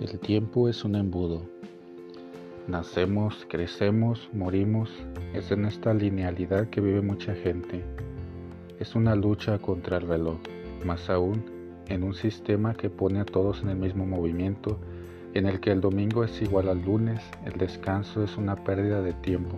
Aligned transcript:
El 0.00 0.20
tiempo 0.20 0.68
es 0.68 0.84
un 0.84 0.94
embudo. 0.94 1.42
Nacemos, 2.68 3.44
crecemos, 3.48 4.30
morimos. 4.32 4.92
Es 5.34 5.50
en 5.50 5.64
esta 5.64 5.92
linealidad 5.92 6.70
que 6.70 6.80
vive 6.80 7.00
mucha 7.00 7.34
gente. 7.34 7.82
Es 8.78 8.94
una 8.94 9.16
lucha 9.16 9.58
contra 9.58 9.96
el 9.96 10.06
reloj, 10.06 10.38
más 10.84 11.10
aún 11.10 11.42
en 11.88 12.04
un 12.04 12.14
sistema 12.14 12.74
que 12.74 12.90
pone 12.90 13.18
a 13.18 13.24
todos 13.24 13.60
en 13.62 13.70
el 13.70 13.76
mismo 13.76 14.06
movimiento, 14.06 14.78
en 15.34 15.46
el 15.46 15.58
que 15.58 15.72
el 15.72 15.80
domingo 15.80 16.22
es 16.22 16.40
igual 16.42 16.68
al 16.68 16.84
lunes, 16.84 17.20
el 17.44 17.58
descanso 17.58 18.22
es 18.22 18.36
una 18.36 18.54
pérdida 18.54 19.02
de 19.02 19.14
tiempo. 19.14 19.56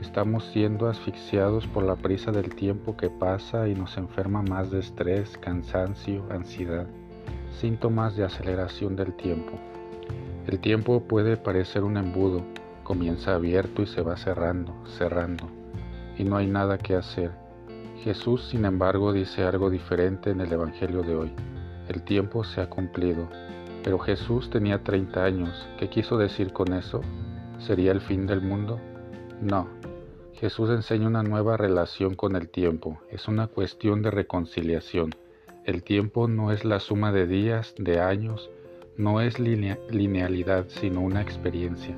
Estamos 0.00 0.44
siendo 0.46 0.88
asfixiados 0.88 1.66
por 1.66 1.82
la 1.82 1.96
prisa 1.96 2.32
del 2.32 2.54
tiempo 2.54 2.96
que 2.96 3.10
pasa 3.10 3.68
y 3.68 3.74
nos 3.74 3.98
enferma 3.98 4.40
más 4.40 4.70
de 4.70 4.80
estrés, 4.80 5.36
cansancio, 5.36 6.24
ansiedad 6.30 6.86
síntomas 7.60 8.16
de 8.16 8.24
aceleración 8.24 8.96
del 8.96 9.14
tiempo. 9.14 9.52
El 10.46 10.58
tiempo 10.58 11.02
puede 11.04 11.36
parecer 11.36 11.84
un 11.84 11.96
embudo, 11.96 12.42
comienza 12.82 13.34
abierto 13.34 13.82
y 13.82 13.86
se 13.86 14.02
va 14.02 14.16
cerrando, 14.16 14.74
cerrando, 14.98 15.48
y 16.18 16.24
no 16.24 16.36
hay 16.36 16.46
nada 16.46 16.78
que 16.78 16.94
hacer. 16.94 17.30
Jesús, 18.02 18.48
sin 18.48 18.64
embargo, 18.64 19.12
dice 19.12 19.44
algo 19.44 19.70
diferente 19.70 20.30
en 20.30 20.40
el 20.40 20.52
Evangelio 20.52 21.02
de 21.02 21.14
hoy. 21.14 21.32
El 21.88 22.02
tiempo 22.02 22.42
se 22.42 22.60
ha 22.60 22.68
cumplido. 22.68 23.28
Pero 23.84 23.98
Jesús 23.98 24.50
tenía 24.50 24.82
30 24.82 25.24
años. 25.24 25.68
¿Qué 25.78 25.88
quiso 25.88 26.16
decir 26.16 26.52
con 26.52 26.72
eso? 26.72 27.00
¿Sería 27.58 27.92
el 27.92 28.00
fin 28.00 28.26
del 28.26 28.40
mundo? 28.40 28.80
No. 29.40 29.68
Jesús 30.34 30.70
enseña 30.70 31.08
una 31.08 31.22
nueva 31.22 31.56
relación 31.56 32.14
con 32.14 32.34
el 32.36 32.48
tiempo. 32.48 33.00
Es 33.10 33.28
una 33.28 33.48
cuestión 33.48 34.02
de 34.02 34.10
reconciliación. 34.10 35.10
El 35.64 35.84
tiempo 35.84 36.26
no 36.26 36.50
es 36.50 36.64
la 36.64 36.80
suma 36.80 37.12
de 37.12 37.28
días, 37.28 37.76
de 37.78 38.00
años, 38.00 38.50
no 38.96 39.20
es 39.20 39.38
linealidad, 39.38 40.64
sino 40.66 41.02
una 41.02 41.22
experiencia. 41.22 41.94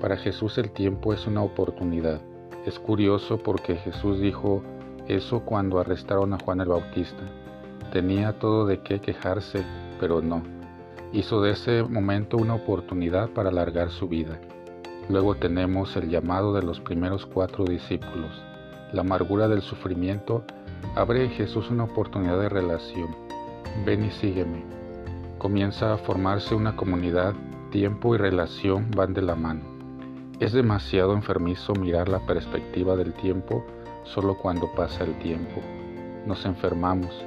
Para 0.00 0.16
Jesús 0.16 0.56
el 0.56 0.70
tiempo 0.70 1.12
es 1.12 1.26
una 1.26 1.42
oportunidad. 1.42 2.22
Es 2.64 2.78
curioso 2.78 3.36
porque 3.36 3.76
Jesús 3.76 4.18
dijo 4.18 4.62
eso 5.08 5.40
cuando 5.40 5.78
arrestaron 5.78 6.32
a 6.32 6.38
Juan 6.38 6.62
el 6.62 6.68
Bautista. 6.68 7.22
Tenía 7.92 8.38
todo 8.38 8.64
de 8.64 8.80
qué 8.80 8.98
quejarse, 8.98 9.62
pero 10.00 10.22
no. 10.22 10.42
Hizo 11.12 11.42
de 11.42 11.50
ese 11.50 11.82
momento 11.82 12.38
una 12.38 12.54
oportunidad 12.54 13.28
para 13.28 13.50
alargar 13.50 13.90
su 13.90 14.08
vida. 14.08 14.40
Luego 15.10 15.34
tenemos 15.34 15.96
el 15.96 16.08
llamado 16.08 16.54
de 16.54 16.62
los 16.62 16.80
primeros 16.80 17.26
cuatro 17.26 17.66
discípulos. 17.66 18.42
La 18.94 19.02
amargura 19.02 19.48
del 19.48 19.60
sufrimiento 19.60 20.44
Abre 20.94 21.28
Jesús 21.28 21.70
una 21.70 21.84
oportunidad 21.84 22.40
de 22.40 22.48
relación. 22.48 23.14
Ven 23.86 24.04
y 24.04 24.10
sígueme. 24.10 24.64
Comienza 25.38 25.94
a 25.94 25.98
formarse 25.98 26.54
una 26.54 26.76
comunidad, 26.76 27.34
tiempo 27.70 28.14
y 28.14 28.18
relación 28.18 28.90
van 28.90 29.14
de 29.14 29.22
la 29.22 29.36
mano. 29.36 29.62
Es 30.40 30.52
demasiado 30.52 31.14
enfermizo 31.14 31.74
mirar 31.74 32.08
la 32.08 32.18
perspectiva 32.26 32.96
del 32.96 33.14
tiempo 33.14 33.64
solo 34.04 34.36
cuando 34.36 34.70
pasa 34.74 35.04
el 35.04 35.18
tiempo. 35.18 35.60
Nos 36.26 36.44
enfermamos. 36.44 37.24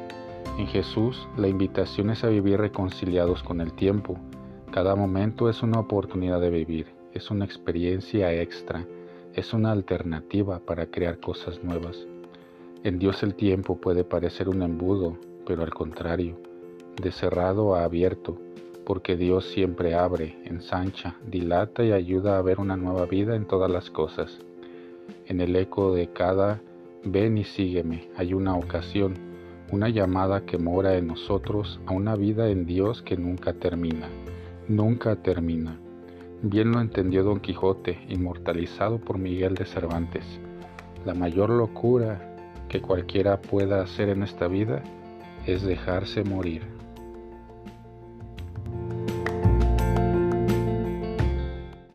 En 0.58 0.68
Jesús 0.68 1.28
la 1.38 1.48
invitación 1.48 2.10
es 2.10 2.24
a 2.24 2.28
vivir 2.28 2.60
reconciliados 2.60 3.42
con 3.44 3.62
el 3.62 3.74
tiempo. 3.74 4.18
Cada 4.72 4.96
momento 4.96 5.50
es 5.50 5.64
una 5.64 5.80
oportunidad 5.80 6.42
de 6.42 6.50
vivir, 6.50 6.88
es 7.14 7.32
una 7.32 7.46
experiencia 7.46 8.34
extra, 8.34 8.86
es 9.34 9.54
una 9.54 9.72
alternativa 9.72 10.60
para 10.60 10.88
crear 10.88 11.20
cosas 11.20 11.64
nuevas. 11.64 12.08
En 12.84 13.00
Dios 13.00 13.24
el 13.24 13.36
tiempo 13.36 13.78
puede 13.78 14.04
parecer 14.04 14.50
un 14.50 14.62
embudo, 14.62 15.18
pero 15.48 15.64
al 15.64 15.74
contrario, 15.74 16.38
de 17.02 17.14
cerrado 17.14 17.76
a 17.76 17.86
abierto, 17.86 18.38
porque 18.86 19.16
Dios 19.16 19.46
siempre 19.46 19.96
abre, 19.96 20.38
ensancha, 20.44 21.16
dilata 21.26 21.86
y 21.86 21.94
ayuda 21.94 22.38
a 22.38 22.42
ver 22.42 22.60
una 22.60 22.76
nueva 22.76 23.06
vida 23.06 23.38
en 23.38 23.46
todas 23.46 23.72
las 23.72 23.90
cosas. 23.90 24.38
En 25.28 25.40
el 25.40 25.56
eco 25.56 25.96
de 25.96 26.08
cada 26.12 26.62
ven 27.06 27.38
y 27.38 27.46
sígueme 27.46 28.10
hay 28.18 28.34
una 28.34 28.58
ocasión, 28.58 29.14
una 29.72 29.88
llamada 29.88 30.46
que 30.46 30.58
mora 30.58 30.98
en 30.98 31.08
nosotros 31.08 31.80
a 31.86 31.94
una 31.94 32.18
vida 32.18 32.50
en 32.50 32.66
Dios 32.66 33.02
que 33.02 33.16
nunca 33.16 33.54
termina, 33.54 34.10
nunca 34.68 35.16
termina. 35.16 35.80
Bien 36.42 36.74
lo 36.74 36.82
entendió 36.82 37.24
Don 37.24 37.40
Quijote, 37.40 37.98
inmortalizado 38.10 38.98
por 38.98 39.18
Miguel 39.18 39.56
de 39.56 39.66
Cervantes. 39.66 40.26
La 41.06 41.14
mayor 41.14 41.50
locura 41.50 42.33
que 42.68 42.82
cualquiera 42.82 43.42
pueda 43.42 43.82
hacer 43.82 44.10
en 44.10 44.24
esta 44.24 44.48
vida 44.48 44.84
es 45.46 45.62
dejarse 45.64 46.24
morir. 46.24 46.73